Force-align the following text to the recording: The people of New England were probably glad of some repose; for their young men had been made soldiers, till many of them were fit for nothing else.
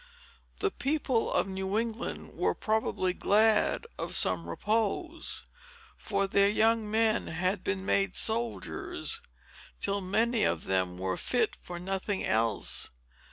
The 0.61 0.71
people 0.71 1.31
of 1.31 1.47
New 1.47 1.77
England 1.77 2.33
were 2.35 2.55
probably 2.55 3.13
glad 3.13 3.85
of 3.99 4.15
some 4.15 4.49
repose; 4.49 5.45
for 5.95 6.25
their 6.25 6.49
young 6.49 6.89
men 6.89 7.27
had 7.27 7.63
been 7.63 7.85
made 7.85 8.15
soldiers, 8.15 9.21
till 9.79 10.01
many 10.01 10.43
of 10.43 10.63
them 10.63 10.97
were 10.97 11.17
fit 11.17 11.55
for 11.61 11.77
nothing 11.77 12.25
else. 12.25 12.89